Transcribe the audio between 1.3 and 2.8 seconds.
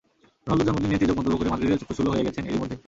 করে মাদ্রিদের চক্ষুশূলও হয়ে গেছেন এরই মধ্যে।